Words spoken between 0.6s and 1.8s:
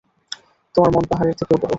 তোমার মন পাহাড়ের থেকেও বড়।